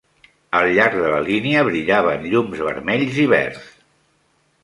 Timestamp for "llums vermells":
2.31-3.19